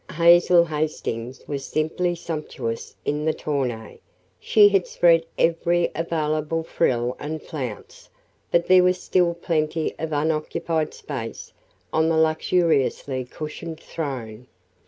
Hazel 0.15 0.65
Hastings 0.65 1.47
was 1.47 1.63
simply 1.63 2.15
sumptuous 2.15 2.95
in 3.05 3.23
the 3.25 3.35
tonneau 3.35 3.99
she 4.39 4.67
had 4.69 4.87
spread 4.87 5.23
every 5.37 5.91
available 5.93 6.63
frill 6.63 7.15
and 7.19 7.39
flounce, 7.39 8.09
but 8.49 8.65
there 8.65 8.81
was 8.81 8.99
still 8.99 9.35
plenty 9.35 9.93
of 9.99 10.11
unoccupied 10.11 10.95
space 10.95 11.53
on 11.93 12.09
the 12.09 12.17
luxuriously 12.17 13.25
cushioned 13.25 13.79
"throne." 13.79 14.47